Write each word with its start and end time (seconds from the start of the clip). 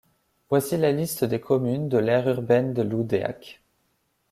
Voici 0.49 0.77
la 0.77 0.91
liste 0.91 1.25
des 1.25 1.39
communes 1.39 1.87
de 1.87 1.99
l'aire 1.99 2.27
urbaine 2.27 2.73
de 2.73 2.81
Loudéac. 2.81 3.61